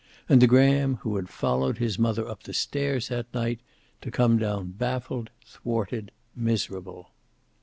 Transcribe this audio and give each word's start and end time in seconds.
And 0.27 0.41
the 0.41 0.47
Graham 0.47 0.95
who 1.03 1.15
had 1.17 1.29
followed 1.29 1.77
his 1.77 1.99
mother 1.99 2.27
up 2.27 2.41
the 2.41 2.55
stairs 2.55 3.09
that 3.09 3.31
night, 3.35 3.59
to 4.01 4.09
come 4.09 4.39
down 4.39 4.71
baffled, 4.71 5.29
thwarted, 5.45 6.09
miserable. 6.35 7.11